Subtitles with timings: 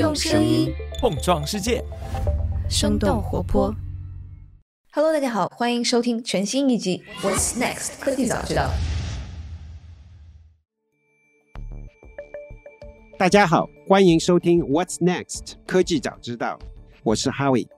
[0.00, 1.84] 用声音碰撞世界，
[2.70, 3.70] 生动活泼。
[4.92, 8.70] Hello，大家好，欢迎收听全新一集《What's Next 科技早知道》。
[13.18, 16.58] 大家好，欢迎收听 What's Next 科技早知道，
[17.02, 17.68] 我是 Howie。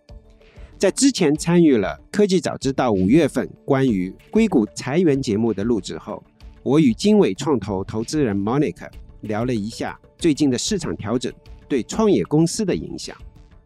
[0.78, 6.22] 在之前参与了科技早知道五月份关于硅谷裁员节目的录制后，
[6.62, 8.88] 我与经纬创投投资人 Monica
[9.22, 11.32] 聊了一下最近的市场调整
[11.72, 13.16] 对创业公司的影响。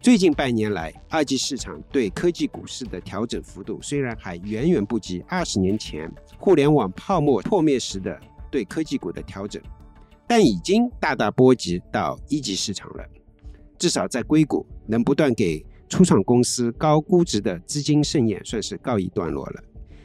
[0.00, 8.16] 最近半年来，二级市场对科技股市的调整幅度虽然还远远不及二十年前互联网泡沫破灭时的
[8.48, 9.60] 对科技股的调整。
[10.24, 13.04] 但已经大大波及到一级市场了，
[13.76, 19.64] 至少在硅谷能不断给初创公司高估值的资金盛宴算是告一段落了。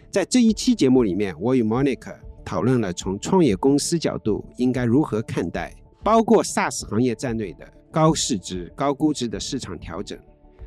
[0.09, 5.71] 在这一期节目里面，我与 Monica 讨论了从创业公司角度应该如何看待
[6.03, 10.17] 包括 SaaS 行业在内的高市值、高估值的市场调整。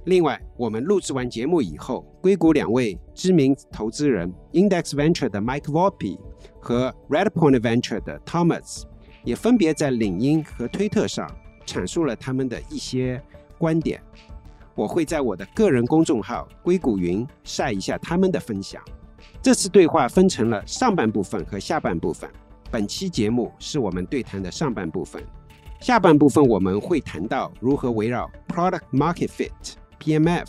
[0.05, 6.19] 另外，我们录制完节目以后，硅谷两位知名投资人 Index Venture 的 Mike Volpe
[6.61, 8.85] 和 Redpoint Venture 的 Thomas。
[9.25, 11.27] 也分别在领英和推特上
[11.65, 13.19] 阐述了他们的一些
[13.57, 13.99] 观点。
[14.75, 18.83] 我会在我的个人公众号“硅谷云”晒一下他们的分享。
[19.41, 22.29] 这次对话分成了上半部分和下半部分。
[22.71, 25.25] 本期节目是我们对谈的上半部分，
[25.85, 30.47] 下半部分我们会谈到如何围绕 Product Market Fit（PMF）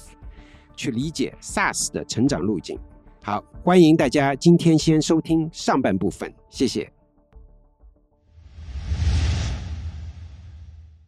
[0.78, 2.80] 去理解 SaaS 的成长路径。
[3.22, 6.89] 好，欢迎大家今天先收听上半部分，谢谢。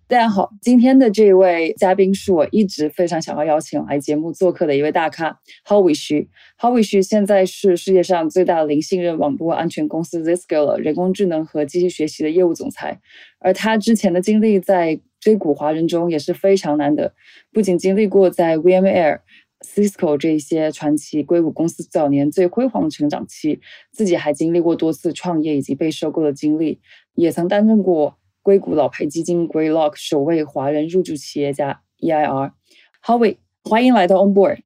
[0.09, 6.29] 大家好，今天的这位嘉宾是我一直非常想要邀请来节目做客的一位大咖，Howie 徐。
[6.57, 13.01] Howie 徐现在是世界上最大的零信任网络安全公司 Zscaler 人工智能和机器学习的业务总裁，
[13.39, 17.13] 而他之前的经历在硅谷华人中也是非常难得，
[17.51, 19.19] 不仅经历过在 VMware、
[19.59, 23.59] Cisco 这些传奇硅谷公司早年最辉煌的成长期，
[23.91, 26.79] 自己还经历过多次创业以及被收购的经历，
[27.15, 28.16] 也曾担任过。
[28.47, 33.35] 硅谷老牌基金 Greylock 首位华人入驻企业家 EIR，Howie，
[33.65, 34.59] 欢迎来到 On Board。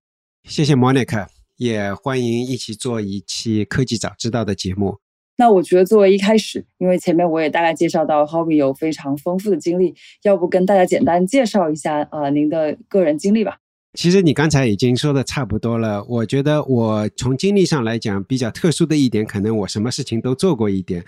[0.43, 1.25] 谢谢 Monica，
[1.57, 4.99] 也欢迎一起做一期科技早知道的节目。
[5.37, 13.57] 那我觉得作为一开始，因为前面我也大概介绍到 Howie 有非常丰富的经历，要不跟大家简单介绍一下啊您的个人经历吧。
[13.97, 16.05] 其实你刚才已经说的差不多了。
[16.07, 21.03] 我觉得我从经历上来讲比较特殊的一点，可能我什么事情都做过一点。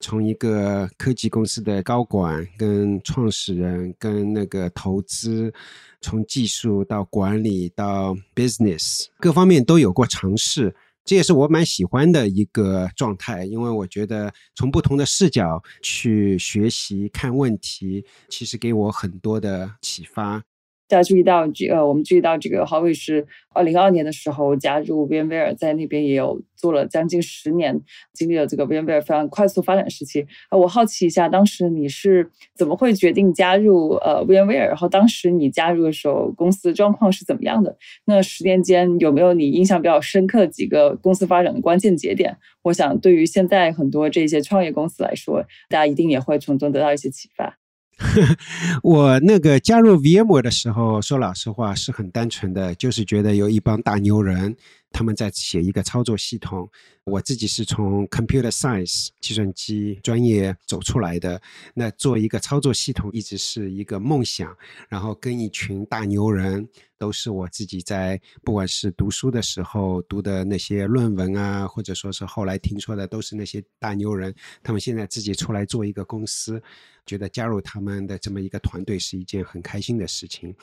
[0.00, 5.52] 从一个科技公司的高管、跟创始人、跟那个投资，
[6.00, 20.44] 从技术到管理到 business 各方面都有过尝试，这也是我蛮喜欢的一个状态，因为我觉得从不同的视角去学习看问题，其实给我很多的启发。
[20.88, 27.78] 大家注意到这呃，我们注意到这个郝伟是二零二二年的时候加入 VMware，在那边也有做了将近十年，
[28.14, 30.26] 经历了这个 VMware 非常快速发展时期。
[30.48, 34.66] 啊，我好奇一下，当时你是怎么会决定加入呃 VMware？
[34.66, 37.76] 然后当时你加入的时候，公司状况是怎么样的？
[38.06, 42.34] 那十年间有没有你印象比较深刻的几个公司发展的关键节点？
[42.62, 47.58] 我想对于现在很多这些创业公司来说，大家一定也会从中得到一些启发。
[48.82, 54.56] 我那个加入 VM 的时候，说老实话是很单纯的，就是觉得有一帮大牛人，
[54.90, 56.68] 他们在写一个操作系统。
[57.04, 61.40] 我自己是从 Computer Science 计算机专业走出来的，
[61.72, 64.54] 那做一个操作系统一直是一个梦想。
[64.90, 66.68] 然后跟一群大牛人，
[66.98, 74.34] 都是我自己在不管是读书的时候读的那些论文啊，或者说是后来听说的，都是那些大牛人。
[74.62, 76.62] 他们现在自己出来做一个公司。
[77.06, 80.54] 觉得加入他们的这么一个团队是一件很开心的事情，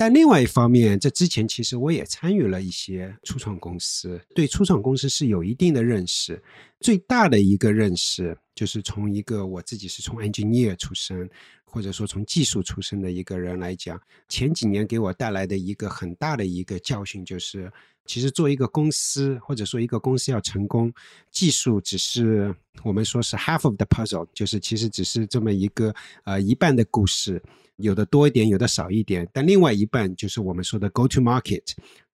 [0.00, 6.42] 但另外一方面，这之前其实我也参与了一些初创公司，对初创公司是有一定的认识。
[6.80, 11.28] 最大的一个认识就是从一个我自己是从 engineer 出身，
[11.64, 17.70] 或者说从技术出身的一个人来讲，前几年给我带来的一个很大的一个教训就是，
[18.10, 20.92] 其实做一个公司或者说一个公司要成功，
[21.30, 22.52] 技术只是
[22.82, 27.40] 我们说是 half of the puzzle，就是其实只是这么一个呃一半的故事，
[27.76, 31.62] 有的多一点，有的少一点，但另外一半就是我们说的 go to market。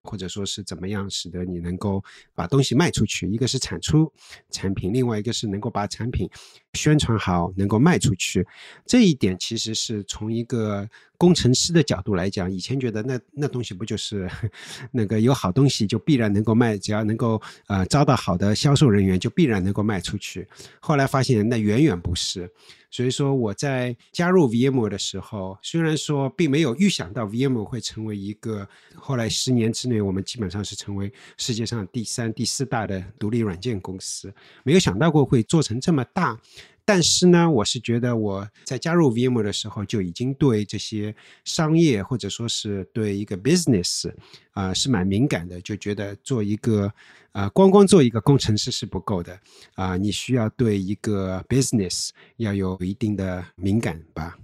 [0.09, 2.01] 或者说是怎么样使得你能够
[2.33, 3.29] 把东西卖出去？
[3.29, 4.09] 一个是产出
[4.53, 6.31] 产品，另外一个是能够把产品
[6.75, 8.47] 宣传好，能够卖出去。
[8.87, 14.29] 这一点其实是从一个工程师的角度来讲，以前觉得那那东西不就是
[14.93, 20.47] 那个有好东西就必然能够卖，只要能够呃招到好的销售人员就必然能够卖出去。
[20.81, 22.51] 后来发现那远远不是。
[22.89, 36.41] 所以说我在加入 VM 的时候，虽然说并没有预想到 VM 会成为一个后来十年之内我们基本上是成为世界上第三、第四大的独立软件公司，没有想到过会做成这么大。
[36.87, 41.13] 但是呢，我是觉得我在加入 VMware 的时候就已经对这些
[41.45, 44.11] 商业或者说是对一个 business
[44.53, 46.93] 啊是蛮敏感的，就觉得做一个
[47.33, 49.37] 啊光光做一个工程师是不够的
[49.75, 54.39] 啊，你需要对一个 business 要有一定的敏感吧。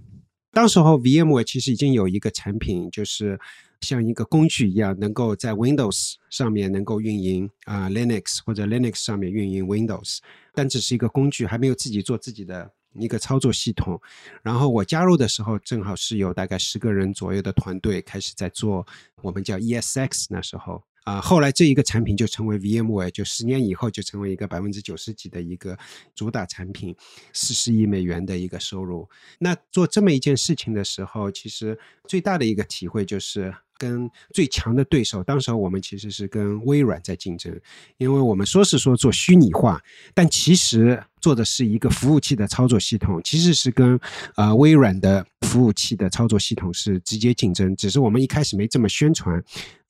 [0.51, 3.39] 当时候 VMware 其实已经有一个产品，就是
[3.83, 10.19] 像一个工具一样，能够在 Windows 上面能够运营啊 Linux 或者 Linux 上面运营 Windows。
[10.55, 13.99] 但只是一个工具，还没有自己做自己的一个操作系统。
[14.43, 18.85] 然后我加入的时候，正好是有大概十个人左右的团队开始在做，
[19.21, 21.19] 我们叫 ESX 那时候啊。
[21.19, 25.75] 后来这一个产品就成为 VMware，就十年以后就成为一个百分之九十几的一个
[26.13, 26.95] 主打产品，
[27.33, 29.09] 四十亿美元的一个收入。
[29.39, 33.51] 那做这么一件事情的时候，其实最大的一个体会就是。
[33.83, 37.53] 跟最强的对手，当时我们其实是跟微软在竞争，
[37.97, 39.81] 因为我们说是说做虚拟化，
[40.13, 43.99] 但其实做的是一个服务器的操作系统，其实是跟
[44.35, 49.43] 呃微软的服务器的操作系统是直接竞争，只是我们一开始没这么宣传。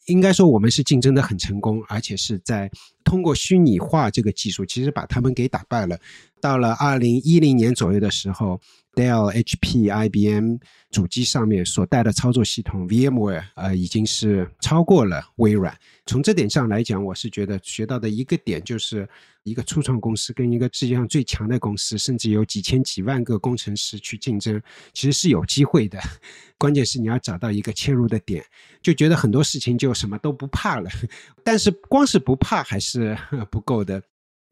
[0.08, 2.70] 应该说我们是竞争的很成功，而且是在
[3.04, 5.98] 通过虚拟化这个技术，其实把他们给打败了。
[6.42, 8.60] 到了二零一零年左右的时候。
[8.96, 10.58] Dell、HP、IBM
[10.92, 15.76] 主机上面所带的操作系统 VMware，呃，已经是超过了微软。
[16.06, 19.08] 从这点上来讲，我是觉得学到的一个点，就是
[19.44, 24.62] 一个初创公司跟一个世界上最强的公司，甚至有几千几万个工程师去竞争，
[24.94, 26.00] 其实是有机会的。
[26.60, 28.46] 关键是你要找到一个切入的点，
[28.82, 30.90] 就觉得很多事情就什么都不怕了。
[31.44, 33.18] 但是光是不怕还是
[33.50, 34.02] 不够的。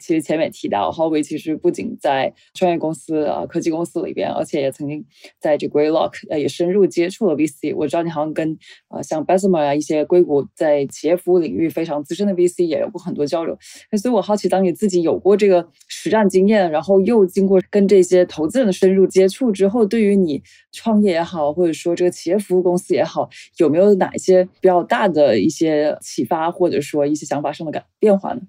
[0.01, 5.06] 其实前面提到 h o w i 其实不仅在创业公司啊、科技公司里边，而且也曾经
[5.39, 7.75] 在这 Greylock 呃也深入接触了 VC。
[7.75, 8.57] 我知道你好像跟
[8.89, 13.57] 呃像 Bessemer 啊一些硅谷在企业服务领域非常资深的 VC 也有过很多交流。
[14.01, 28.42] 所以我好奇，当你自己有过这个实战经验，然后又经过跟这些投资人的深入接触之后，对于你创业也好，或者说这个企业服务公司也好，有没有哪一些比较大的一些启发，或者说一些想法上的改变化呢？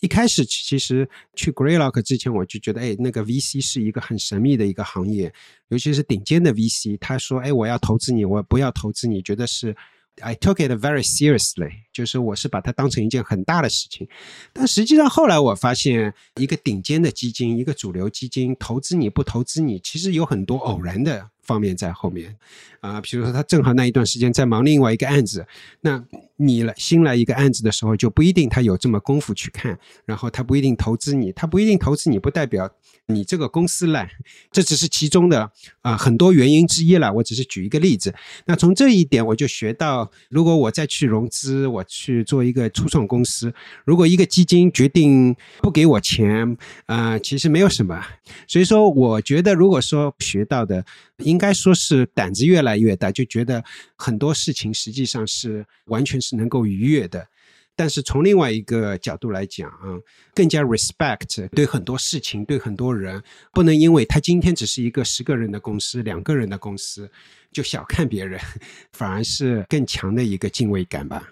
[0.00, 5.32] 一开始其实去 Greylock 之前，我就觉得，哎，那个 VC 是一个很神秘的一个行业，
[5.68, 6.96] 尤其是顶尖的 VC。
[6.98, 9.76] 他说，哎，我要投资你，我不要投资你，觉得是
[10.20, 14.06] I took it very seriously，就是我是把它当成一件很大的事情。
[14.52, 22.36] 但实际上后来我发现，一个顶尖的基金，一个主流基金投资你不投资你，其实有很多偶然的方面在后面。
[22.80, 25.44] 啊，比如说他正好那一段时间在忙另外一个案子，
[25.80, 26.04] 那。
[26.40, 32.70] 你来新来一个案子的时候，就不一定他有这么功夫去看，然后他不一定投资你，他不一定投资你，不代表
[33.06, 34.08] 你这个公司烂，
[34.52, 37.12] 这只是其中的啊很多原因之一了。
[37.12, 38.14] 我只是举一个例子。
[38.46, 43.52] 那从这一点我就学到，如果我再去融资，我去做一个初创公司，
[43.84, 46.56] 如果一个基金决定不给我钱，
[46.86, 48.00] 啊，其实没有什么。
[48.46, 50.86] 所以说，我觉得如果说学到的，
[51.24, 53.64] 应该说是胆子越来越大，就觉得
[53.96, 56.28] 很多事情实际上是完全是。
[56.38, 57.26] 能够逾越的，
[57.74, 59.98] 但是从另外一个角度来讲啊，
[60.34, 63.20] 更加 respect 对很多事情，对很多人，
[63.52, 67.10] 不能因为他今天只是一个十个人的公司、两个人的公司，
[67.50, 68.38] 就小看别人，
[68.92, 71.28] 反而是更强的一个敬畏感吧。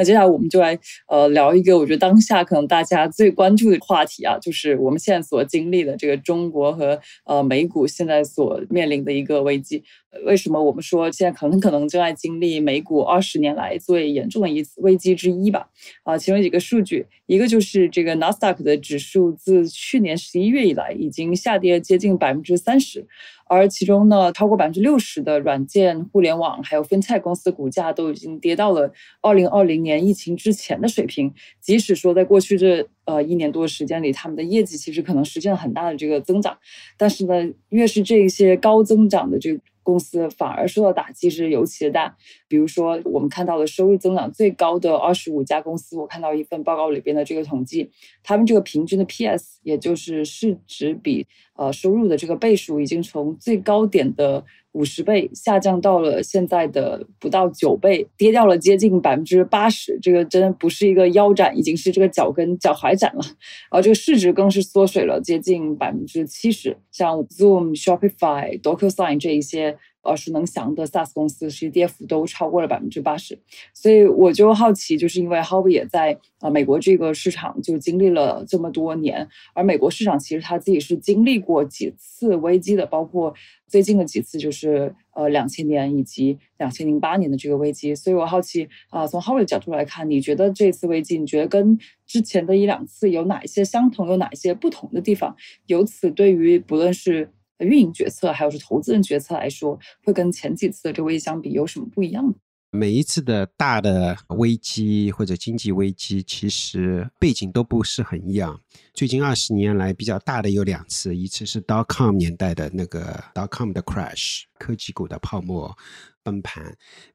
[0.00, 0.78] 那接下来我们就来
[1.08, 9.84] 呃聊一个我觉得当下可能大家最关注的话题啊，就是我们现在所经历的这个中国和呃美股现在所面临的一个危机。
[10.24, 15.68] 为什么我们说现在可能可能正在经历美股二十年来最严重的一次危机之一吧？
[16.02, 23.06] 啊，其中几个数据，一个就是这个纳斯达克的指数自去年十一月以来已经下跌接近百分之三十。
[23.50, 31.34] 而其中呢，超过百分之六十的软件、互联网还有分菜公司股价都已经跌到了二零二零年疫情之前的水平。
[31.60, 36.56] 即使说在过去这呃一年多的时间里，他们的业绩其实可能实现了很大的这个增长，
[36.96, 39.60] 但是呢，越是这些高增长的这个。
[39.82, 42.14] 公司反而受到打击是尤其的大，
[42.46, 47.90] 比如说我们看到了收入增长最高的二十五家公司，我看到一份报告里边的这个统计，
[48.22, 51.26] 他们这个平均的 PS，也就是市值比
[51.56, 54.44] 呃收入的这个倍数，已经从最高点的。
[54.72, 59.98] 五十倍下降到了现在的不到九倍，跌掉了接近百分之八十。
[60.00, 63.20] 这个真的不是一个腰斩，已经是这个脚跟脚踝斩了。
[63.68, 66.76] 而这个市值更是缩水了接近百分之七十。
[66.92, 73.38] 像 Zoom、Shopify、DocuSign 这一些耳熟能详的 SaaS 公司，其实跌幅都超过了百分之八十。
[73.74, 83.34] 所以我就好奇，就是因为 h o b y 也在啊美国这个市场就经历了这么多年，而美国市场其实他自己是经历过几次危机的，包括
[83.66, 87.94] 最近的几次，就是呃两千年以及两千零八年的这个危机。
[87.94, 95.36] 所以我好奇啊，从 h o b y 的角度来看，你觉得这次危机，你觉得跟之前的一两次有哪一些相同，有哪一些不同的地方？
[95.66, 97.30] 由此对于不论是
[97.64, 102.34] 运营决策，还有是投资人决策来说，会跟前几次的这个危机相比有什么不一样？
[102.72, 108.60] 每一次的大的危机或者经济危机，其实背景都不是很一样。
[108.94, 115.76] 最近二十年来比较大的有两次，一次是 dot com 年代的那个 dot com 的 crash，科技股的泡沫
[116.22, 116.64] 崩盘；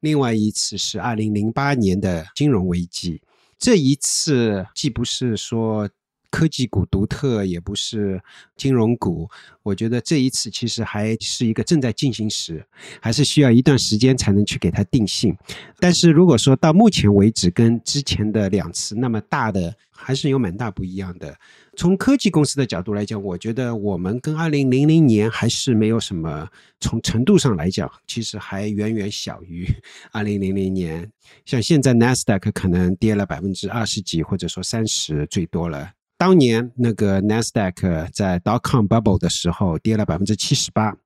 [0.00, 3.22] 另外一次是二零零八年的金融危机。
[3.58, 5.88] 这一次既不是说。
[6.36, 8.20] 科技股独特也不是
[8.58, 9.26] 金融股，
[9.62, 12.62] 我觉得这一次其实还是一个正在进行时，
[13.00, 15.34] 还是需要一段时间才能去给它定性。
[15.80, 21.34] 但是如果说到目前为止跟之前的两次那么大的，还是有蛮大不一样的。
[21.74, 26.46] 从科技公司的角度来讲，我觉得我们跟二零零零年还是没有什么，
[26.80, 29.66] 从程度上来讲，其实还远远小于
[30.12, 31.10] 二零零零年。
[31.46, 35.92] 像现在 NASDAQ 可能跌了百分之二十几，或者说三十最多了。
[36.18, 40.96] 当年那个 Nasdaq 在 dot com bubble 的时候跌了百分之七十八，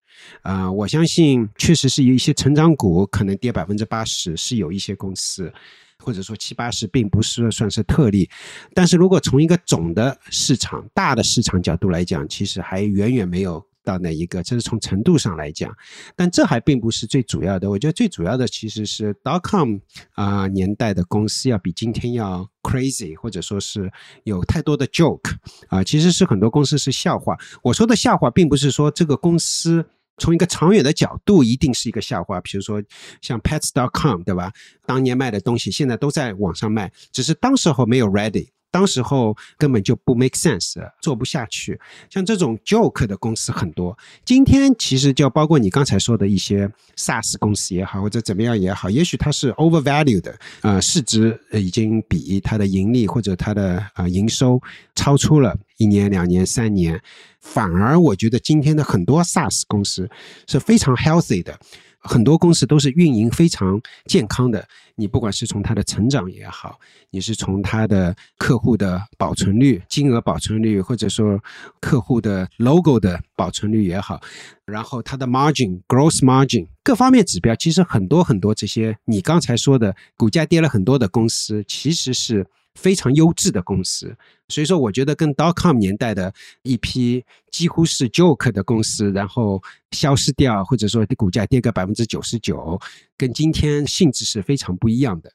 [0.43, 5.53] 啊，我相信确实是有一些成长股可能跌百分之八十，是有一些公司，
[5.99, 8.31] 或者说七八十，并不是算是特例。
[8.73, 13.65] 但是如果从一个总的市场、大的市场角度来讲，其实还远远没有。
[13.85, 14.43] 到哪一个？
[14.43, 15.75] 这是从程度上来讲，
[16.17, 17.71] 但这还并不是最主要的。
[17.71, 19.79] 我觉得最主要的其实是 dot com
[20.13, 23.91] 啊年代的公司要比今天要 crazy，或者说是
[24.25, 25.33] 有太多的 joke
[25.69, 27.37] 啊，其实是很多公司是笑话。
[27.63, 29.85] 我说的笑话，并不是说这个公司
[30.19, 32.41] 从一个长远的角度一定是一个笑话。
[32.41, 32.83] 比如说
[33.21, 34.53] 像 pets dot com 对吧？
[34.85, 38.49] 当年卖的东西现在都在网上卖，只是当时候没有 ready。
[38.71, 41.79] 当时候根本就不 make sense，做不下去。
[42.09, 43.97] 像这种 joke 的公司很多。
[44.25, 54.61] 今天其实就包括你刚才说的一些 SaaS 公司也好，或者怎么样也好，也许它是 overvalued，呃，市值已经比它的盈利或者它的呃营收
[54.95, 57.01] 超出了一年、两年、三年。
[57.41, 60.09] 反而我觉得今天的很多 SaaS 公司
[60.47, 61.59] 是非常 healthy 的。
[62.01, 66.79] 很多公司都是运营非常健康的，你不管是从它的成长也好，
[67.11, 71.39] 你是从它的客户的保存率、金额保存率，或者说
[71.81, 74.21] 客户的 logo 的保存率也好，
[74.65, 82.47] 然后它的 margin、gross margin 各方面指标，其实很多很多这些你刚才说的股价跌了很多的公司，其实是。
[82.81, 84.17] 非常优质的公司，
[84.49, 86.33] 所以说我觉得跟 dot com 年代的
[86.63, 92.81] 一批几乎是 joke 的公司，然后消失掉，或者说股价跌个百分之九十九，
[93.19, 95.33] 跟今天性质是非常不一样的。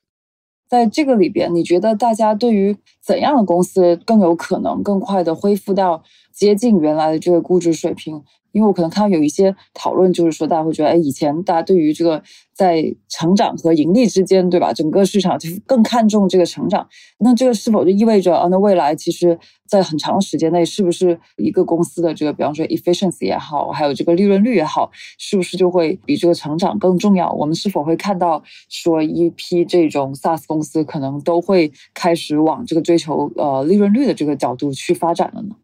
[0.67, 8.23] 在这个里边，你觉得大家对于怎样的公司更有可能更快的恢复到接近原来的这个估值水平？
[8.55, 14.71] 因为我可能看到有一些讨论，就是说大家会觉得，哎，以前大家对于这个在成长和盈利之间，对吧？
[14.71, 16.87] 整个市场就是更看重这个成长。
[17.19, 18.47] 那这个是否就意味着啊？
[18.49, 27.29] 那未来其实，在很长时间内，是不是一个公司的这个，比方说 efficiency 也好，还有这个利润率也好，是不是就会比这个成长更重要？
[27.33, 35.57] 我们是否会看到说一批这种 SaaS 公司可能都会开始往这个追求呃利润率的这个角度去发展了呢？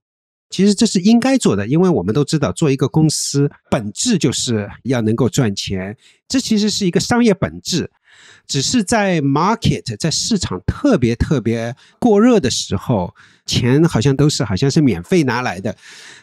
[0.52, 7.90] 其实这是应该做的，因为我们都知道，做一个公司本质就是要能够赚钱，这其实是一个商业本质。
[8.46, 13.16] 只是在 market 在市场特别特别过热的时候，
[13.46, 15.76] 钱好像都是好像是免费拿来的，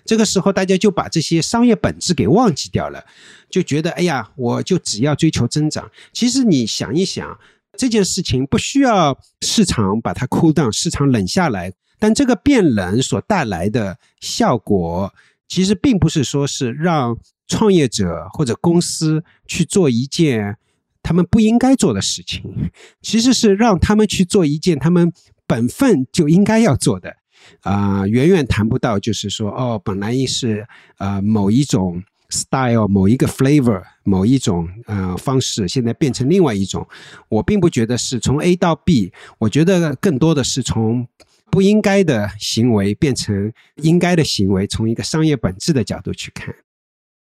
[0.04, 3.02] 这个时候大家就把这些商业本质给忘记掉了，
[3.48, 5.90] 就觉得哎呀，我就只要追求增长。
[6.12, 7.38] 其实你想一想，
[7.78, 11.72] 这件事情不需要市场把它 cool down，市场冷下来。
[11.98, 15.12] 但这个变冷所带来的效果，
[15.48, 20.56] 其实并不是说是让创业者或者公司去做一件
[21.02, 25.12] 他们不应该做的事情， 其实是让他们去做一件他们
[25.46, 27.16] 本分就应该要做的。
[27.62, 30.66] 啊，远远谈不到就是说，哦，本来是
[30.98, 36.86] 呃某一种 style、某一个 flavor、某一种呃方式，现在变成另外一种。
[37.30, 41.08] 我并不觉得是从 A 到 B，我觉得更多的是从。
[41.50, 43.52] 不应该的行为变成
[43.82, 46.54] 应该的行为，从一个商业本质的角度去看。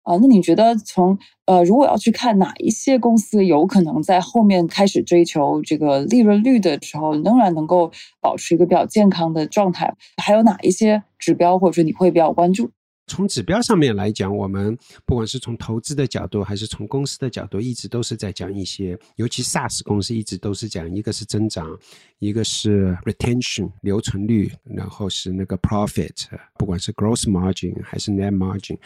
[0.02, 7.90] 啊，那你觉得从呃，如果要去看哪一些公司有可能在后面开始追求这个利润率的时候，仍然能够
[8.20, 9.94] 保持一个比较健康的状态？
[10.22, 12.70] 还有哪一些指标，或者说你会比较关注？
[13.06, 21.78] 从指标上面来讲，我们不管是从投资的角度，还是从公司的角度，一直都是在讲一些，尤其 SaaS 公司一直都是讲，一个是增长，
[22.18, 26.26] 一个是 retention 留存率，然后是那个 profit，
[26.58, 28.78] 不管是 gross margin 还是 net margin。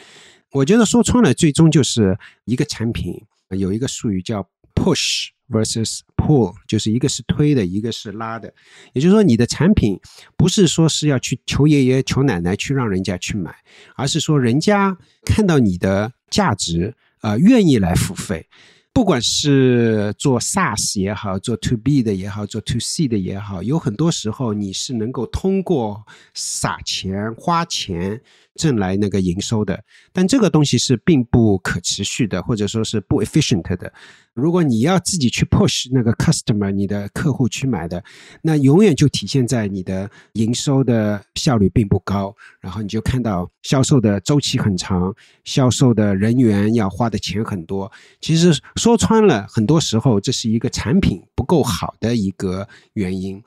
[0.50, 5.28] 我觉得说穿了，最终就是一个产品有一个术语叫 push。
[5.50, 8.52] Versus pull，就是一个是推的，一个是拉的。
[8.92, 9.98] 也就是说，你的产品
[10.36, 13.54] 不是说是要去求爷爷求奶奶去让人家去买，
[13.96, 18.46] 而是说人家看到你的价值，呃，愿意来付费。
[18.90, 28.20] 不管是做 SaaS 也好，做 To B 的也好，做 To C 的也好，有很多时候你是能够通过撒钱花钱。
[28.58, 33.90] 挣来那个营收的，但这个东西是并不可持续的，或者说是不 efficient 的。
[34.34, 38.02] 如果你要自己去 push 那个 customer，你的客户去买的，
[38.42, 42.34] 那永远就体现在你的营收的效率并不高。
[42.60, 45.12] 然后你就看到销售的周期很长，
[45.44, 47.90] 销售的人员要花的钱很多。
[48.20, 53.42] 其实说穿了，很多时候这是一个产品不够好的一个原因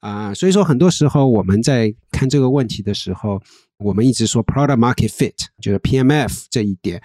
[0.00, 0.32] 啊。
[0.34, 3.40] 所以说，很多时候我们在看这个问题的时候。
[3.78, 7.02] 我们一直说 product market fit，就是 PMF 这一点。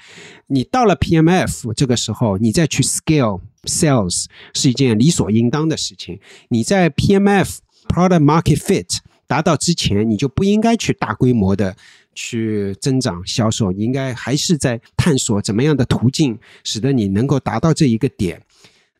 [0.47, 6.19] 你到了 PMF 这个时候，你再去 scale sales 是一件理所应当的事情。
[6.49, 11.75] 你在 PMF product market fit 达到之前，你就不应该去大规模的
[12.15, 18.41] 去增长销售，你应该还是在探索怎么样的途径，使得你能够达到这一个点。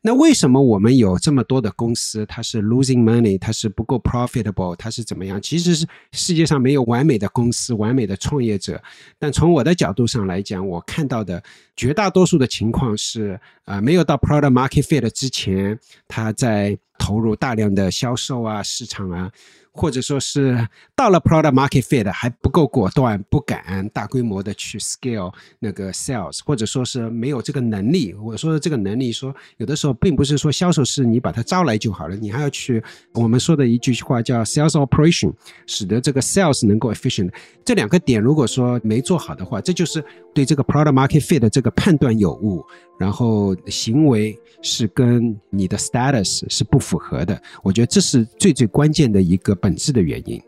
[0.04, 5.40] 那为什么我们有这么多的公司，它是 losing money，它是不够 profitable，它是怎么样？
[5.40, 8.82] 其实是世界上没有完美的公司、完美的创业者。
[9.20, 11.42] 但从我的角度上来讲，我看到的
[11.76, 15.78] 绝大多数的情况是，呃，没有到 product market fit 之前，
[16.08, 19.32] 它在投入大量的销售啊、市场啊。
[19.74, 20.68] 或者说是
[20.98, 28.14] 到了 product market fit 还不够果断，不敢大规模的去 scale 那个 sales，或者说是没有这个能力。
[28.16, 35.32] 我说的这个能力，说有的时候并不是说销售是你把它招来就好了，你还要去我们说的一句话叫 sales operation，
[35.66, 37.32] 使得这个 sales 能够 efficient。
[37.64, 40.04] 这两个点如果说没做好的话，这就是
[40.34, 42.62] 对这个 product market fit 的这个判断有误。
[43.00, 50.42] 然后行为是跟你的 status 是不符符合的，我觉得这是最最关键的一个本质的原因。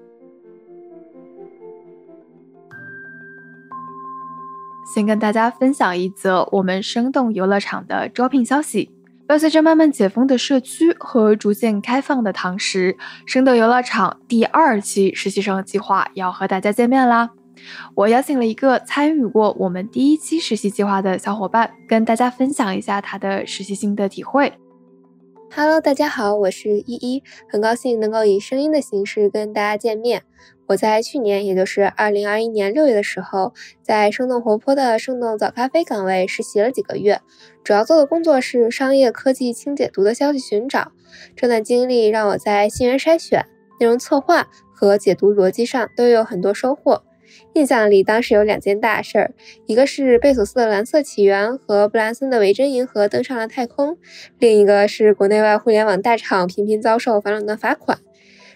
[4.93, 8.91] 先跟大家分享一则我们生动游乐场的招聘消息。
[9.25, 17.29] 伴随着慢慢解封的社区和逐渐开放的堂食，生动游乐场第二期实习生计划要和大家见面啦。
[17.95, 24.51] 我邀请了一个参与过我们第一期实习计划的小伙伴，跟大家分享一下他的实习心得体会。
[25.55, 30.23] Hello，大家好，我是依依，很高兴能够以声音的形式跟大家见面。
[30.65, 37.21] 我在去年，也就是二零二一年六月的时候，在生动活泼的生动早咖啡岗位实习了几个月，
[37.63, 40.91] 主要做的工作是商业科技轻解读的消息寻找。
[41.35, 43.45] 这段经历让我在信源筛选、
[43.79, 47.03] 内容策划和解读逻辑上都有很多收获。
[47.53, 49.33] 印象里，当时有两件大事儿，
[49.65, 53.97] 一个是贝索斯的蓝色起源和布兰森的维珍银河登上了太空，
[54.39, 57.99] 另一个是国内外互联网大厂频频遭受反垄断罚款。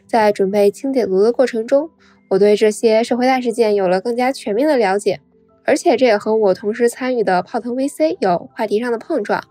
[0.08, 1.90] 在准备清解读的过程中，
[2.30, 5.20] 我对这些社会大事件有了更加全面的了解，
[5.66, 9.44] 而且这也和我同时参与的泡腾 VC 有话题上的碰撞，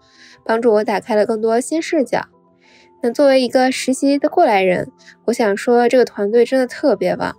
[0.45, 2.23] 帮助我打开了更多新视角。
[3.03, 4.91] 那作为一个实习的过来人，
[5.27, 7.37] 我想说，这个团队真的特别棒。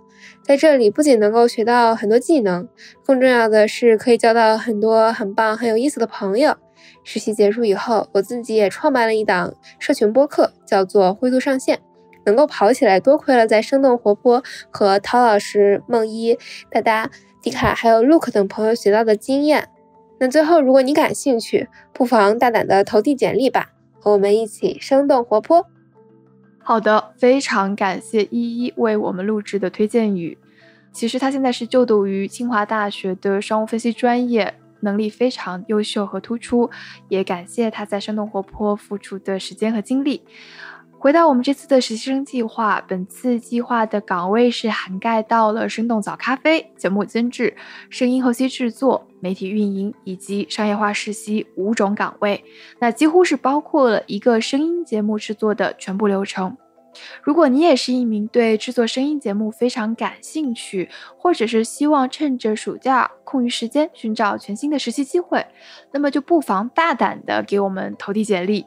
[0.48, 2.66] 在这里不仅能够学到很多技能，
[3.04, 6.56] 更重要的是可以交到很多很棒、很有意思的朋友。
[7.04, 11.80] 实习结束以后，我自己也创办了一档社群播客，叫做“灰度上线”。
[12.24, 16.38] 能够跑起来，多亏了在生动活泼和陶老师、梦一、
[16.70, 17.10] 大大、
[17.42, 19.68] 迪卡还有 Look 等朋友学到的经验。
[20.18, 25.66] 那最后，如果你感兴趣，不妨大胆的投递简历吧，和我们一起生动活泼。
[26.68, 30.36] 好的，非常感谢依依为我们录制的推荐语。
[30.92, 36.68] 其实他现在是就读于清华大学的商务分析专业，能力非常优秀和突出。
[37.08, 40.20] 也感谢他在生动活泼付出的时间和精力。
[41.00, 47.56] 回到我们这次的实习生计划，本次计划的岗位是涵盖到了生动早咖啡、节目监制、
[47.88, 52.42] 声音后期制作、媒体运营以及商业化实习五种岗位，
[52.80, 56.56] 那几乎是包括了一个声音节目制作的全部流程。
[57.22, 65.46] 如果你也是一名对制作声音节目非常感兴趣，或者是希望趁着暑假空余时间寻找全新的实习机会，
[65.92, 68.66] 那么就不妨大胆的给我们投递简历。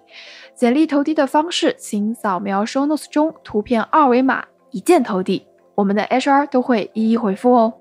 [0.61, 5.43] 简历投递的方式，请扫描 show notes 中图片二维码，一键投递，
[5.73, 7.73] 我们的 HR 都会一一回复哦。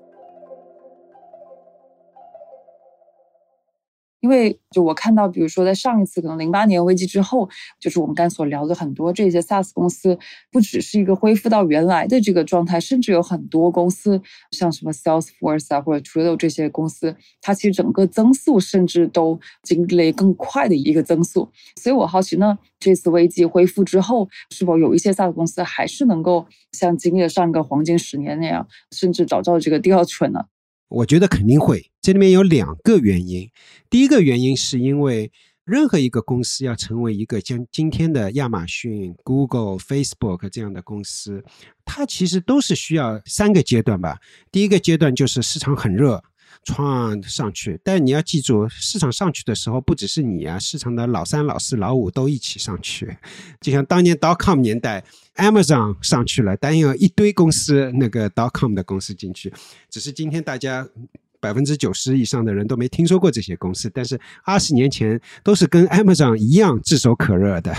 [4.21, 10.17] 因为就我看到，比如说在上一次可能零八年危机之后，就是我们刚所聊的很多这些 SaaS 公司，
[10.51, 21.49] 不只是一个恢复到原来的这个状态，甚至有很多公司，像什么 Salesforce 啊或者 Twilio 这些公司，它其实整个增速甚至都经历了更快的一个增速。
[21.75, 30.45] 所以我好奇呢，这次危机恢复之后，是否有一些 SaaS 公司还是能够像经历了上个黄金十年那样，甚至找到这个第二春呢？
[30.91, 33.49] 我觉得肯定会，这里面有两个原因。
[33.89, 35.31] 第一个原因是因为
[35.63, 41.43] 任何一个公司要成为一个像今天的亚马逊、Google、Facebook 这样的公司，
[41.85, 44.19] 它其实都是需要三个阶段吧。
[44.51, 46.21] 第一个阶段就是市场很热。
[46.63, 53.17] 创上去，但你要记住，市场上去的时候，不只是你啊，市场的老三、老四、老五都一起上去。
[53.59, 55.03] 就像当年 dot com 年代
[55.35, 59.51] ，Amazon 上去了，但有一堆公司那个 dot com 的公司进去，
[59.89, 60.87] 只是今天大家
[61.41, 67.75] 百分之九十以上的人都没听说过这些公司，但是二十年前都是跟 Amazon 一样炙手可热的。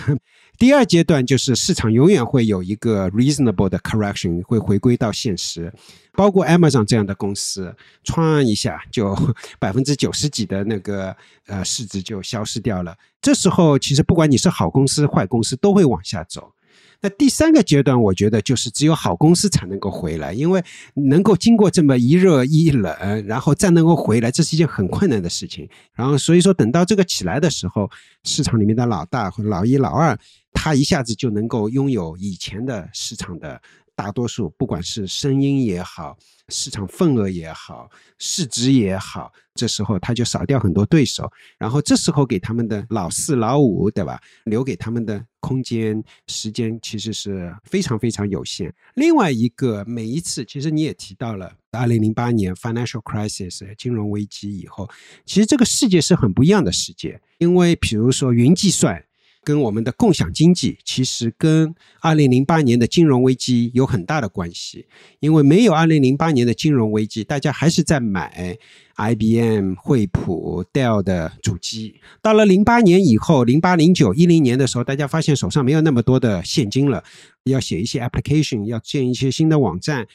[0.58, 5.72] 第二阶段就是市场永远会有一个 reasonable 的 correction，会回归到现实。
[6.14, 9.16] 包括 Amazon 这样的公司，创一下就
[9.58, 12.94] 百分之九十几的那个呃市值就消失掉了。
[13.20, 16.52] 这时候其实不管你是好公司坏公司都会往下走。
[17.00, 20.62] 那第三个阶段，我觉得就是只有好公司才能够回来，因为
[20.94, 25.68] 能够经过这么一热一冷，然后再能够回来，这是一件很困难的事情。
[25.94, 27.90] 然后所以说，等到这个起来的时候，
[28.22, 30.16] 市场里面的老大或者老一、老二，
[30.52, 33.60] 他一下子就能够拥有以前的市场的。
[33.94, 36.16] 大多数不管是声音也好，
[36.48, 44.20] 市场份额也好，市值也好，这时候他就少掉很多对手，然后这时候给他们的老四、老五，对吧？
[44.44, 48.74] 留给他们的空间、时间其实是非常非常有限。
[48.94, 54.88] 另外一个，每一次其实你也提到了，二零零八年 financial crisis 金融危机以后，
[55.26, 59.04] 其实这个世界是很不一样的世界，因为比如说云计算。
[59.44, 64.86] 跟我们的共享经济其实跟二零零八年的金融危机有很大的关系，
[65.20, 68.56] 因为没有二零零八年的金融危机，大家还是在买
[68.96, 71.96] IBM、惠普、Dell 的主机。
[72.20, 77.02] 到了零八年以后，零八、零九、一零年的时候，大家发现手上没有那么多的现金了，
[77.44, 80.06] 要写一些 application，要建一些新的网站。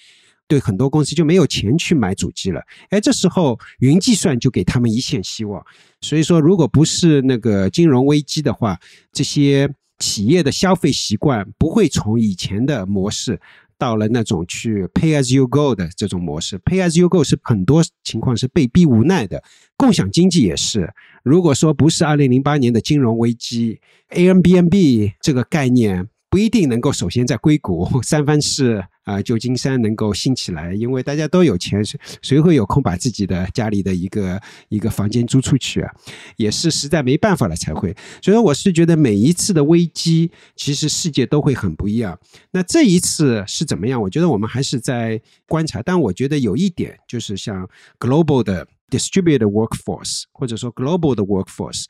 [0.47, 5.63] 对很多公司就没有钱去买主机了，哎，这时候云计算就给他们一线希望。
[6.01, 8.79] 所以说，如果不是那个金融危机的话，
[9.11, 13.39] 这些企业的消费习惯不会从以前的模式
[13.77, 16.57] 到了那种去 pay as you go 的这种模式。
[16.59, 19.43] pay as you go 是很多情况是被逼无奈的，
[19.75, 20.93] 共享经济也是。
[21.23, 23.81] 如果说不是二零零八年的金融危机
[24.11, 26.07] ，Airbnb 这个概念。
[26.29, 35.89] 不一定能够首先在硅谷、 三藩市啊、旧金山能够兴起来，因为大家都有钱，谁谁会有空把自己的家里的一个一个房间租出去啊？
[36.35, 37.95] 也是实在没办法了才会。
[38.21, 42.19] 所以我是觉得每一次的危机，其实世界都会很不一样。
[42.51, 44.01] 那这一次是怎么样？
[44.01, 45.81] 我觉得我们还是在观察。
[45.81, 47.65] 但我觉得有一点，就是像
[47.97, 51.85] global 的 distributed workforce，或者说 global 的 workforce。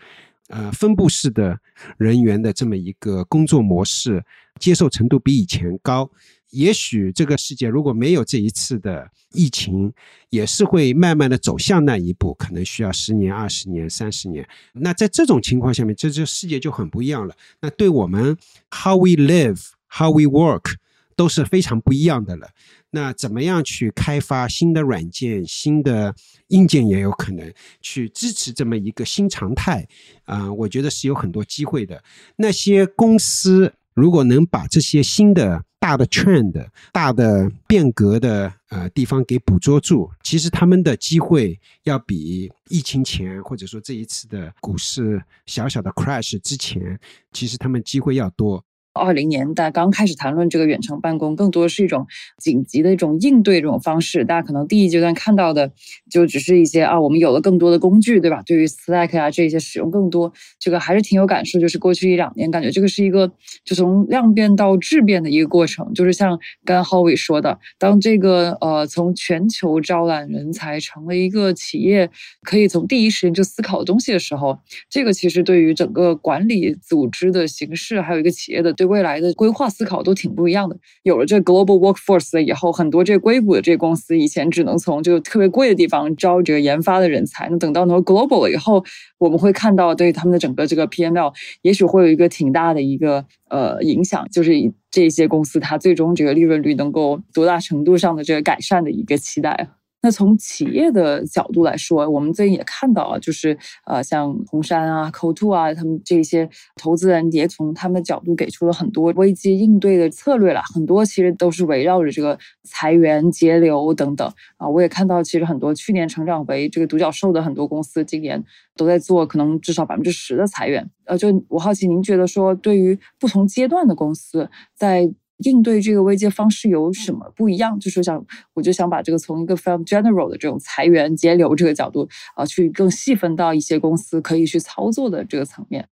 [0.48, 1.60] 呃，分布式的
[1.98, 4.24] 人员的这么一个工作模式，
[4.60, 6.10] 接受程度比以前高。
[6.52, 9.92] 也许这个世界如果没有这一次的疫情，
[10.30, 14.48] 也是会慢慢的走向那一步，可能需要十年、二十年、三十年。
[14.72, 17.36] 那在这种情况下面，这这世界就很不一样了。
[17.60, 18.38] 那对我们
[18.72, 20.76] how we live, how we work
[21.18, 22.50] 都是非常不一样的了。
[22.92, 26.16] 那怎么样去开发新的软件、新的
[26.50, 29.88] 硬件也有可能去支持这么一个新常态
[30.26, 30.52] 啊？
[30.54, 32.04] 我觉得是有很多机会的。
[32.38, 47.00] 那些公司如果能把这些新的大的 trend、大的变革的呃地方给捕捉住，其实他们的机会要比疫情前或者说这一次的股市小小的 crash 之前，
[47.32, 48.64] 其实他们机会要多。
[48.98, 52.06] 二零年代刚开始谈论这个远程办公，更多是一种
[52.38, 54.26] 紧急的一种应对这种方式。
[54.26, 55.72] 大家可能第一阶段看到的，
[56.10, 58.42] 就只是一些啊，我们有了更多的工具，对吧？
[58.44, 61.60] 对于 Slack 啊这些使用更多，这个还是挺有感受。
[61.60, 63.32] 就是过去一两年，感觉这个是一个
[63.64, 65.94] 就从量变到质变的一个过程。
[65.94, 72.10] 就是像刚浩伟说的，当这个呃从全球招揽人才成了一个企业
[72.42, 74.58] 可以从第一时间就思考的东西的时候，
[74.90, 78.87] 这个其实对于整个管理组织的形式，还有一个企业的对。
[78.88, 80.76] 未来的规划思考都挺不一样的。
[81.04, 88.84] 有了这 global workforce 以后，很多这硅谷的这公司以前只能从就特别贵的地方招这个研发的人才，那等到能 global 了以后，
[89.19, 94.52] 我们会看到对他们的整个这个 PNL 也许会有一个挺大的一个呃影响，就是
[94.89, 99.69] 这些公司它最终这个利润率能够多大程度上的这个改善的一个期待。
[100.02, 114.70] 那从企业的角度来说，我们最近也看到啊，就是呃，像红杉啊、，Coto 啊，他们这些投资人也从他们的角度给出了很多危机应对的策略了，很多其实都是围绕着这个裁员、节流等等啊。
[114.70, 118.42] 我也看到，其实很多去年成长为这个独角兽的很多公司，今年
[118.76, 120.88] 都在做可能至少百分之十的裁员。
[121.06, 125.12] 呃，就我好奇，您觉得说对于不同阶段的公司在。
[125.39, 127.80] 应对这个危机方式有什么不一样？
[127.80, 135.88] 就是想，我就想把这个从一个非常 general 的这种裁员节流这个角度啊，去更细分到一些公司可以去操作的这个层面。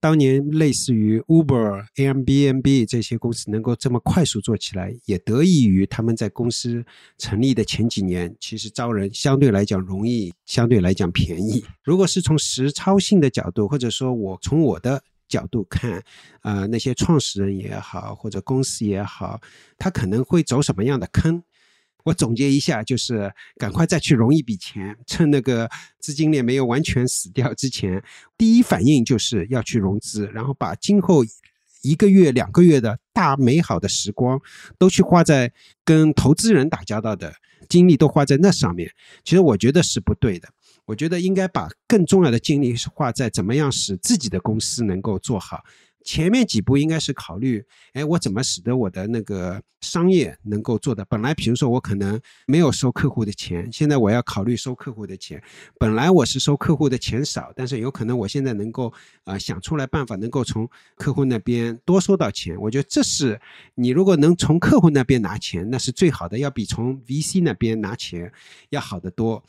[0.00, 6.84] 当年类似于 Uber、Airbnb 这些公司能够这么快速做起来，也得益于他们在公司
[7.18, 11.64] 成立的前几年，其实招人相对来讲容易，相对来讲便宜。
[11.84, 15.02] 如果是从实操性的角度，或者说我从我的。
[15.30, 16.02] 角度看，
[16.42, 19.40] 啊，那些创始人也好，或者公司也好，
[19.78, 21.42] 他可能会走什么样的坑？
[22.04, 28.02] 我总结一下，就是赶快再去融一笔钱，趁那个资金链没有完全死掉之前，
[28.36, 31.22] 第一反应就是要去融资，然后把今后
[31.82, 34.40] 一个月、两个月的大美好的时光
[34.78, 35.52] 都去花在
[35.84, 37.34] 跟投资人打交道的
[37.68, 38.90] 精力都花在那上面。
[39.22, 40.48] 其实我觉得是不对的。
[40.90, 45.62] 我觉得应该把更重要的精力花在怎么样使自己的公司能够做好。
[46.04, 51.04] 前面几步应该是考虑，哎，我怎么使得我的那个商业能够做的？
[51.04, 55.42] 本来，比如说我可能没有收客户的钱，现在我要考虑收客户的钱。
[55.78, 58.92] 本来我是收客户的钱少，但是有可能我现在能够
[59.24, 62.58] 啊想出来办法，能够从客户那边多收到钱。
[62.60, 63.40] 我觉得这是
[63.74, 68.32] 你如果能从客户那边拿钱，那是最好的，要比从 VC 那边拿钱
[68.70, 69.42] 要好得多。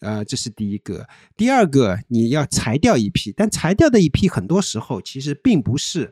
[0.00, 1.06] 呃，这是第一个。
[1.36, 6.05] 第二个，你要裁掉一批，但裁掉的一批很多时候其实并不是。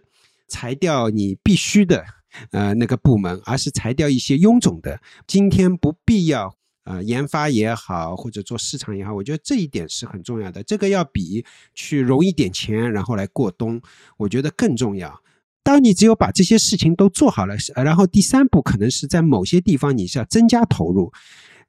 [0.49, 2.05] 裁掉你必须的
[2.51, 6.55] 呃那个部门，而是裁掉一些臃肿的，今天不必要
[6.85, 10.63] 呃研发也好，或者做市场也好，我觉得这一点是很重要的。
[10.63, 13.81] 这个要比去融一点钱然后来过冬，
[14.17, 15.21] 我觉得更重要。
[15.63, 21.11] 当你只有把这些事情都做好了，然后第三步可能是在某些地方你是要增加投入，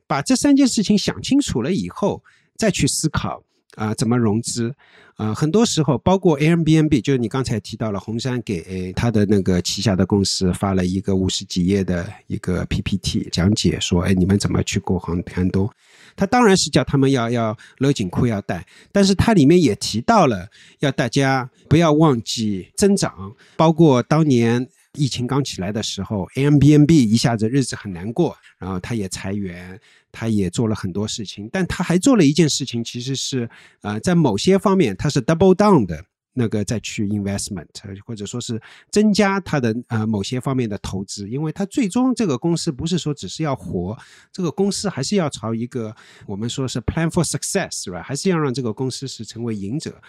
[0.06, 2.22] 把这三件事情想清楚了以后，
[2.58, 3.44] 再去思考。
[3.76, 4.74] 啊，怎么融资？
[5.16, 15.70] 啊，很多时候，包括 Airbnb，就是你刚才提到了，红杉给他的那个旗下的公司发了一个五十几页的一个 PPT 讲解，说，哎，你们怎么去过杭寒冬？
[16.18, 24.68] 他当然是叫他们要要勒紧裤腰带，但是它里面也提到了，要大家不要忘记增长，包括当年。
[24.95, 29.79] 疫情刚起来的时候，Airbnb 一下子日子很难过，然后他也裁员，
[30.12, 33.49] 他也做了很多事情，但他还做了一件事情，其实是
[33.81, 36.03] 呃，在某些方面他是 double down 的
[36.34, 37.67] 那个再去 investment，
[38.05, 43.97] 或者说是增加他的呃某些方面的投资，因为他最终这个公司不是说只是要活，
[44.31, 48.01] 这个公司还是要朝一个我们说是 plan for success，是吧？
[48.01, 50.01] 还是要让这个公司是成为赢者。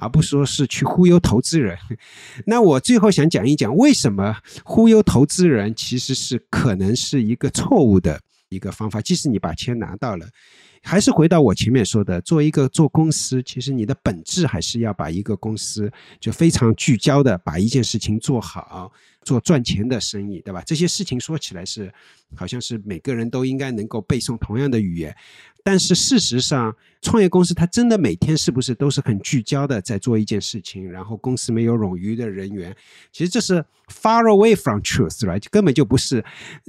[0.00, 1.76] 而不说是去忽悠投资人，
[2.46, 4.34] 那我最后想讲一讲为什么
[4.64, 8.98] 忽悠投资人其实是可能是一个错误的一个方法。
[9.02, 10.26] 即使你把钱拿到了，
[10.82, 18.90] 还是回到我前面说的，做一个做公司，其实你的本质还是要把一个公司就非常聚焦的把一件事情做好，
[19.22, 20.62] 做赚钱的生意，对吧？
[20.64, 21.92] 这些事情说起来是
[22.34, 25.14] 好像是每个人都应该能够背诵同样的语言。
[25.62, 30.90] 但是事实上，创业公司它真的每天是不是都是很聚焦的在做一件事情？
[30.90, 32.74] 然后公司没有冗余的人员，
[33.12, 35.42] 其实这是 far away from truth，right？
[35.50, 36.24] 根本就不是。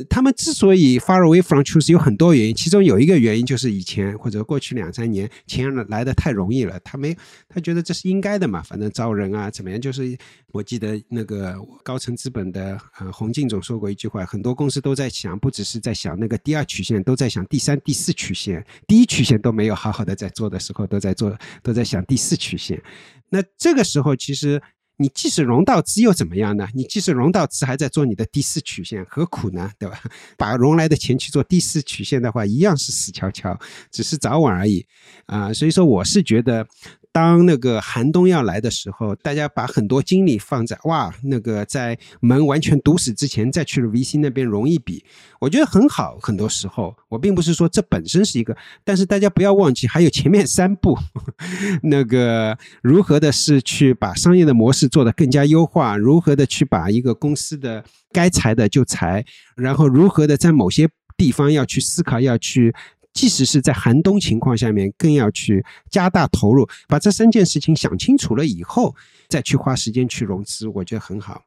[0.10, 7.16] 他们之所以 far away from truth，有很多原因，其中有一个原因就是以前或者过去两三年钱来的太容易了，他没
[7.50, 9.80] 他觉得这是应该的嘛，反正招人啊怎么样？
[9.80, 10.18] 就是
[10.52, 18.66] 我记得那个高层资本的呃洪进总说过一句话，很多公司都在想，不只是在想那个第二曲线，都在想第三、第四曲线。
[18.92, 22.84] 第一曲线都没有好好的在做的时候，都在做，都在想第四曲线。
[23.30, 24.62] 那这个时候，其实
[24.98, 26.68] 你即使融到资又怎么样呢？
[26.76, 29.72] 你即使融到资，还在做你的第四曲线，何苦呢？
[29.80, 29.98] 对吧？
[30.38, 33.58] 把融来的钱去做第四曲线的话，一样是死翘翘，
[33.90, 34.86] 只是早晚而已
[35.26, 35.54] 啊。
[35.54, 36.68] 所以说，我是觉得。
[37.14, 45.04] 当那个寒冬要来的时候，大家把很多精力放在哇，那个在门完全堵死之前再去 VC 那边融一笔，
[45.40, 46.18] 我觉得很好。
[46.22, 50.98] 很多时候，我并不是说这本身是一个，但是大家不要忘记还有前面三步，
[51.84, 59.26] 那个如何的是去把商业的模式做得更加优化，如何的去把一个公司的该裁的就裁，
[59.58, 62.74] 然后如何的在某些地方要去思考要去。
[63.14, 68.96] 即使是在寒冬情况下面，更要去加大投入，把这三件事情想清楚了以后，
[69.28, 71.44] 再去花时间去融资，我觉得很好。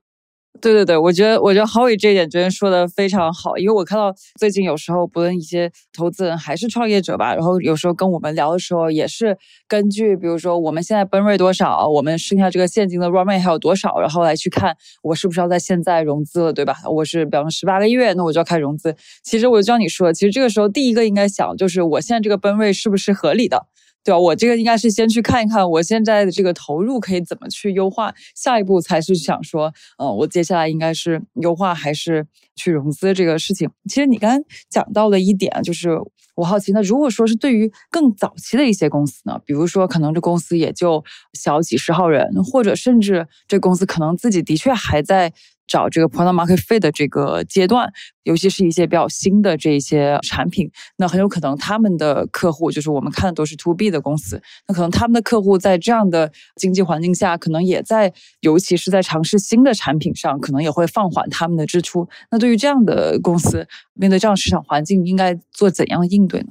[0.61, 9.37] 对对对，我觉得我觉得郝伟这一点觉得说的非常好，因为我看到最近有时候不论一些投资人还是创业者吧，然后有时候跟我们聊的时候，也是
[9.69, 16.77] 根据比如说我们现在 burn rate 多少，我们剩下这个现金的 run rate 还有多少，然后来去看我是不是要在现在融资了，对吧？
[16.89, 18.95] 我是比方说十八个月，那我就要开融资。
[19.23, 23.67] 其实我就像你说，其实这个时候第一个应该想就是我现在这个 burn rate 是不是合理的。
[24.05, 24.19] 对吧？
[24.19, 33.71] 我这个应该是先去看一看我现在的这个投入可以怎么去优化，下一步才是想说，嗯，我接下来应该是优化还是去融资这个事情。
[33.89, 35.99] 其实你刚刚讲到了一点，就是
[36.35, 45.33] 我好奇，那如果说是对于更早期的一些公司呢，比如说可能这公司也就小几十号人，或者甚至这公司可能自己的确还在。
[45.67, 47.91] 找这个 product market fit 的这个阶段，
[48.25, 62.07] 尤其是一些比较新的这些产品，那很有可能他们的客户就是我们看的都是 to B 的公司，那可能他们的客户在这样的经济环境下，可能也在，尤其是在尝试新的产品上，可能也会放缓他们的支出。
[62.31, 66.49] 那对于这样的公司，面对这样市场环境，应该做怎样的应对呢？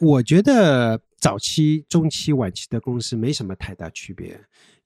[0.00, 4.40] 我觉得早期、中期、晚期的公司没什么太大区别，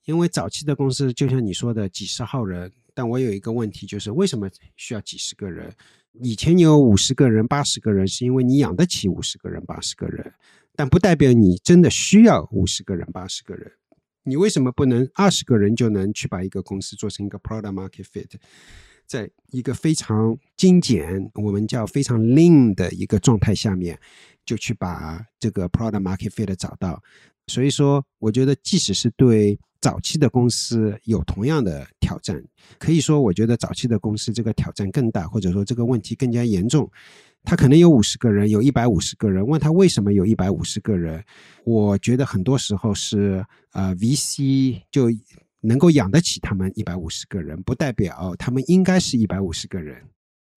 [0.05, 2.73] 因为早期的公司就像你说的几十号人。
[2.95, 5.73] 但我有一个问题，就是为什么需要几十个人？
[6.21, 10.33] 以前你有五十个人、八十个人，是因为你养得起五十个人、八十个人，
[10.75, 13.71] 但不代表你真的需要五十个人、八十个人。
[14.25, 18.31] 你为什么不能二十个人就能去把一个公司做成一个 product market fit，
[19.07, 23.97] 在一个非常精简，我们叫非常 lean 的一个状态下面，
[24.45, 27.01] 就去把这个 product market fit 找到？
[27.47, 29.59] 所以说，我觉得即使是对。
[29.81, 32.43] 早期的公司有同样的挑战，
[32.79, 36.91] 可以说，我觉得早期的公司这个挑战更大，或者说这个问题更加严重。
[37.43, 41.25] 他可能有五十个人，有一百五十个人，问他为什么有一百五十个人？
[41.65, 45.07] 我觉得很多时候是，呃，VC 就
[45.63, 50.03] 能够养得起他们一百五十个人，不代表他们应该是一百五十个人。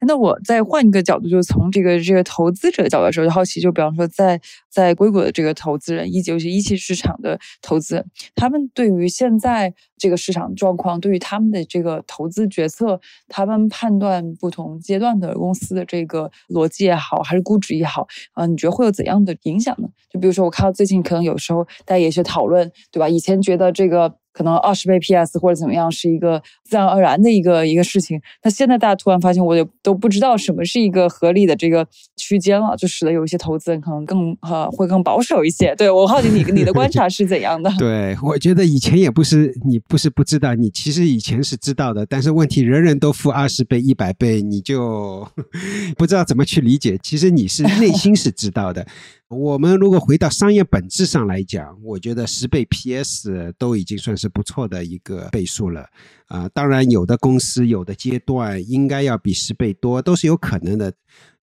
[0.05, 4.39] 那我再换一个角度，就是从这个这个投资者角度来说，就好奇，就比方说，在
[4.69, 19.87] 在硅谷的这个投资人，以及尤其一期市场的投资人，他们对于现在这个市场状况，对于他们的这个投资决策，他们判断不同阶段的公司的这个逻辑也好，还是估值也好，啊，你觉得会有怎样的影响呢？
[20.09, 23.07] 就比如说，我看到最近可能有时候大家也是讨论，对吧？
[23.07, 24.15] 以前觉得这个。
[24.33, 35.75] 可能二十倍 PS 或者怎么样是一个自然而然的一个一个事情，那现在大家突然发现，我也都不知道什么是一个合理的这个区间了，就使得有一些投资人可能更呃会更保守一些。
[35.75, 37.71] 对我好奇你你的观察是怎样的？
[37.79, 45.27] 对我觉得以前也不是你不是不知道，你其实以前是知道的，但是问题人人都付二十倍一百倍，你就
[45.95, 46.97] 不知道怎么去理解。
[47.03, 48.85] 其实你是 内心是知道的。
[49.29, 55.87] 我们如果回到商业本质上来讲，我觉得十倍 PS 都已经算是不错的一个倍数了
[56.27, 56.49] 啊。
[56.49, 60.93] 当然，有的公司有的阶段应该要比十倍多，都是有可能的。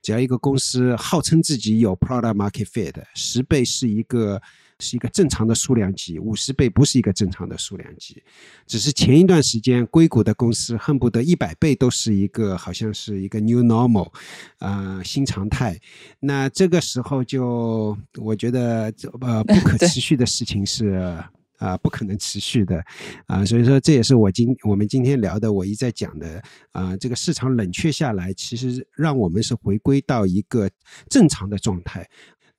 [0.03, 4.41] 只要一个公司号称自己有 product market fit，十倍是一个。
[4.83, 8.23] 是一个正常的数量级，五十倍不是一个正常的数量级，
[8.67, 14.11] 只是前一段时间硅谷的公司恨不得一百倍都是一个好像是一个 new normal，
[14.59, 15.79] 啊新常态。
[16.19, 18.91] 那这个时候就我觉得
[19.21, 21.23] 呃不 可持续的事情是
[21.61, 22.83] 啊不可能持续的
[23.27, 26.43] 啊，所以说这也是我今我们今天聊的我一再讲的
[26.73, 30.69] 啊这个市场冷却下来，其实让我们是回归到一个
[31.09, 32.09] 正常的状态。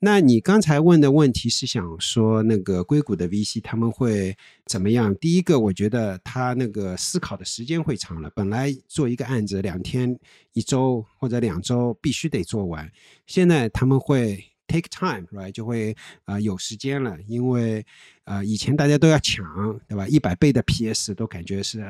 [0.04, 4.36] 那你刚才问的问题是想说那个硅谷的 VC 他们会
[4.66, 5.14] 怎么样？
[5.16, 8.32] 第一个，我觉得他那个思考的时间会长了。
[8.36, 10.18] 本来做一个案子两天、
[10.54, 12.92] 一周或者两周必须得做完，
[13.28, 14.44] 现在他们会。
[14.72, 17.86] Take time，right 就会啊有时间了，因为
[18.24, 19.46] 啊以前大家都要抢，
[19.86, 20.08] 对吧？
[20.08, 21.82] 一百倍的 PS 都感觉是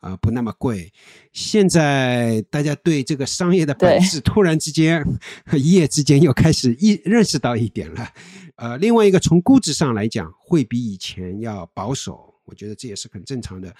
[0.00, 0.90] 啊不那么贵，
[1.34, 5.04] 现在大家对这个商业的本质突然之间
[5.52, 8.08] 一夜之间又开始一认识到一点了。
[8.56, 12.33] 呃，另外一个从估值上来讲，会比以前要保守。
[12.44, 13.74] 我觉得这也是很正常的。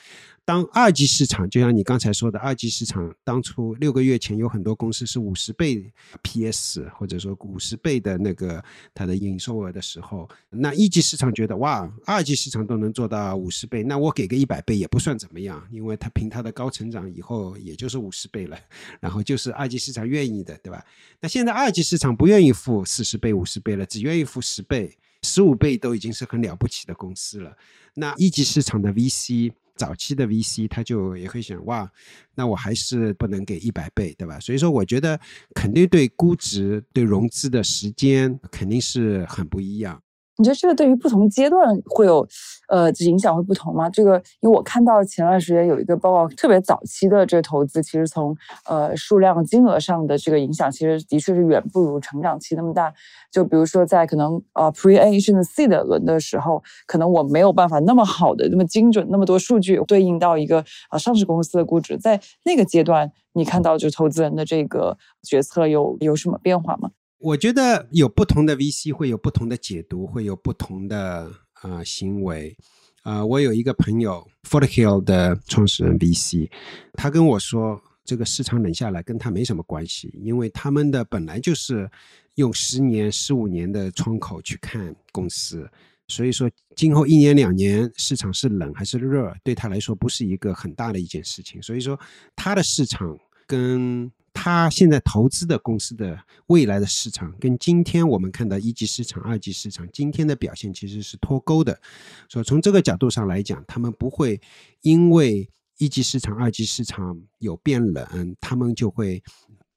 [0.44, 18.58] 当二级市场，就像你刚才说的，二级市场当初六个月前有很多公司是五十倍 PS，或者说五十倍的那个它的营收额的时候，那一级市场觉得哇，二级市场都能做到五十倍，那我给个一百倍也不算怎么样，因为它凭它的高成长以后也就是五十倍了，
[19.00, 20.84] 然后就是二级市场愿意的，对吧？
[21.20, 24.96] 那现在二级市场不愿意付四十倍、五十倍了，只愿意付十倍。
[25.24, 27.56] 十五倍都已经是很了不起的公司了。
[27.94, 31.90] 那一级市场的 VC，早期的 VC，他就也会想，哇，
[32.34, 34.38] 那我还是不能给一百倍，对吧？
[34.38, 35.18] 所以说，我觉得
[35.54, 40.00] 肯定对估值、对融资的时间肯定是很不一样。
[40.36, 42.26] 你觉得这个对于不同阶段会有，
[42.68, 43.88] 呃，影响会不同吗？
[43.88, 48.36] 这个，因为我看到前段时间有一个报告，特别早期的这个投资，其实从
[48.68, 52.92] 呃数量、金额上的这个影响，其实的确是远不如成长期那么大。
[53.30, 66.90] 就比如说在可能呃 Pre A 甚至 C 的轮的时候，可能我没有办法那么好的、那么精准、那么多数据对应到一个啊上市公司的估值，在那个阶段，你看到就投资人的这个决策有有什么变化吗？
[67.24, 72.54] 我觉得有不同的 VC 会有不同的解读，会有不同的呃行为。
[73.02, 76.50] 呃，我有一个朋友 f o r t Hill 的创始人 VC，
[76.92, 81.90] 他跟我说，这个市场冷下来跟他没什么关系，因为他们的本来就是
[82.34, 85.66] 用十年、十五年的窗口去看公司，
[86.08, 91.62] 所以说今后一年两年市场是冷还是热，对他来说不是一个很大的一件事情。
[91.62, 91.98] 所以说
[92.36, 96.18] 他的市场跟他现在投资的公司的
[96.48, 101.80] 未来的市场，跟今天我们看到一级市场、二级市场今天的表现其实是脱钩的。
[102.28, 104.38] 所以从这个角度上来讲，他们不会
[104.82, 109.22] 因为一级市场、二级市场有变冷，他们就会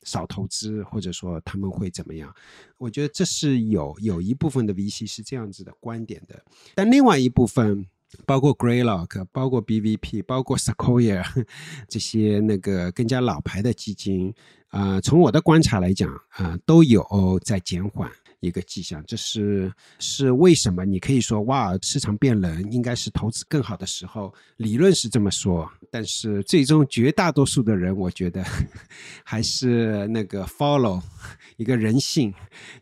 [0.04, 2.36] 少投资，或者说他们会怎么样？
[2.78, 6.44] 我觉得这是有有一部分的 VC 是这样子的观点的，
[6.76, 7.86] 但另外一部分。
[8.26, 11.24] 包括 Greylock，包括 BVP，包括 Sequoia
[11.88, 14.34] 这些那个更加老牌的基金，
[14.70, 18.10] 啊，从我的观察来讲，啊，都有在减缓。
[18.40, 19.04] 一个迹象。
[19.08, 20.86] 这是是为什么？
[20.86, 24.34] 你可以说哇，市场变冷，应该是投资更好的时候。
[24.58, 28.44] 理论是这么说，但是最终绝大多数的人，我觉得
[29.24, 31.02] 还是那个 follow
[31.58, 32.34] 一个人性，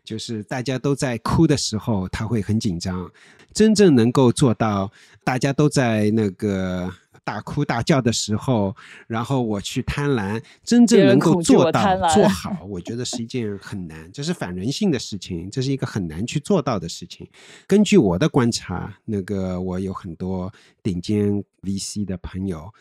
[0.04, 3.10] 就是大家都在哭的时候，他会很紧张。
[3.52, 4.92] 真正能够做到，
[5.24, 6.92] 大家都在那个
[7.26, 8.76] 大哭大叫的时候，
[9.08, 17.28] 然后我去贪婪，真正能够做到做好，我觉得是一件很难，这是反人性的事情，这是一个很难去做到的事情。
[17.66, 20.52] 根据我的观察，那个我有很多
[20.84, 22.72] 顶尖 VC 的朋友，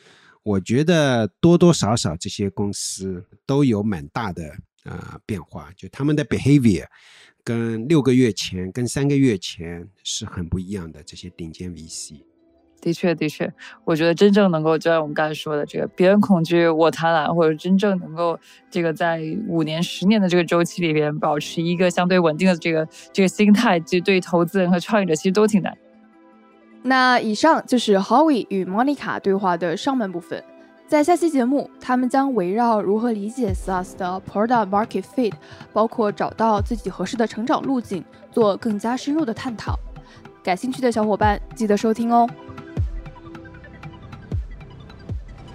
[0.44, 6.86] 我觉得多多少少这些公司都有蛮大的呃变化，就他们的 behavior。
[7.44, 11.04] 跟六个月前、跟三个月前是很不一样的。
[11.04, 12.24] 这些顶尖 VC，
[12.82, 13.52] 的确，的确，
[13.84, 18.38] 我觉得真正能够，就像我们刚才说的，这个别人恐惧我贪婪，或者真正能够
[18.70, 25.76] 这个在五年、十年的这个周期里边保持一个相对稳定的这个这个心态，其实对投资人和创业者其实都挺难。
[26.84, 30.44] 那以上就是 Howie 与 Monica 对话的上半部分。
[30.88, 35.34] 在下期节目，他们将围绕如何理解 SaaS 的 Product Market Fit，
[35.74, 39.80] 包括找到自己合适的成长路径，做更加深入的探讨。
[40.44, 42.30] 感兴趣的小伙伴记得收听哦。